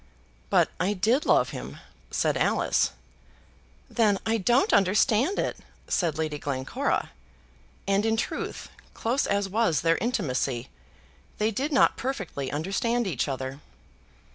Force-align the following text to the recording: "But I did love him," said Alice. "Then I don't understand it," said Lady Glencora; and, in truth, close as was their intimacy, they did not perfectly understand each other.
"But 0.49 0.71
I 0.79 0.93
did 0.93 1.27
love 1.27 1.49
him," 1.51 1.77
said 2.09 2.35
Alice. 2.35 2.89
"Then 3.87 4.17
I 4.25 4.39
don't 4.39 4.73
understand 4.73 5.37
it," 5.37 5.57
said 5.87 6.17
Lady 6.17 6.39
Glencora; 6.39 7.11
and, 7.87 8.03
in 8.03 8.17
truth, 8.17 8.69
close 8.95 9.27
as 9.27 9.47
was 9.47 9.81
their 9.81 9.97
intimacy, 9.99 10.69
they 11.37 11.51
did 11.51 11.71
not 11.71 11.97
perfectly 11.97 12.51
understand 12.51 13.05
each 13.05 13.27
other. 13.27 13.59